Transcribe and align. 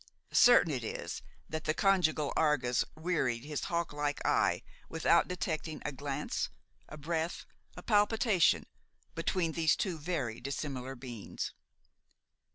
Certain 0.33 0.73
it 0.73 0.83
is 0.83 1.21
that 1.47 1.65
the 1.65 1.75
conjugal 1.75 2.33
Argus 2.35 2.83
wearied 2.95 3.43
his 3.43 3.65
hawklike 3.65 4.19
eye 4.25 4.63
without 4.89 5.27
detecting 5.27 5.79
a 5.85 5.91
glance, 5.91 6.49
a 6.89 6.97
breath, 6.97 7.45
a 7.77 7.83
palpitation, 7.83 8.65
between 9.13 9.51
these 9.51 9.75
two 9.75 9.99
very 9.99 10.41
dissimilar 10.41 10.95
beings. 10.95 11.53